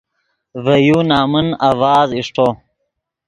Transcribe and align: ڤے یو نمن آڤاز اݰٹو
ڤے 0.63 0.75
یو 0.87 0.99
نمن 1.09 1.47
آڤاز 1.69 2.09
اݰٹو 2.17 2.47